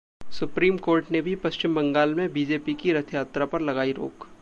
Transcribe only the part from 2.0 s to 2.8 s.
में बीजेपी